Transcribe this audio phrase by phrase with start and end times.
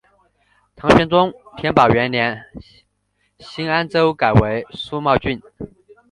[0.75, 2.43] 唐玄宗天宝元年
[3.37, 5.39] 新安州改为苏茂郡。